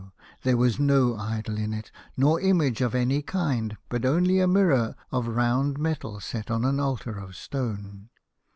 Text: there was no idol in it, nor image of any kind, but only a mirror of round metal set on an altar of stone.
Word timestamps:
there 0.41 0.57
was 0.57 0.79
no 0.79 1.15
idol 1.15 1.59
in 1.59 1.73
it, 1.75 1.91
nor 2.17 2.41
image 2.41 2.81
of 2.81 2.95
any 2.95 3.21
kind, 3.21 3.77
but 3.87 4.03
only 4.03 4.39
a 4.39 4.47
mirror 4.47 4.95
of 5.11 5.27
round 5.27 5.77
metal 5.77 6.19
set 6.19 6.49
on 6.49 6.65
an 6.65 6.79
altar 6.79 7.19
of 7.19 7.35
stone. 7.35 8.09